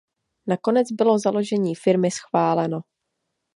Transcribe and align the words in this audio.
Nakonec 0.47 0.91
bylo 0.91 1.19
založení 1.19 1.75
firmy 1.75 2.11
schváleno. 2.11 2.81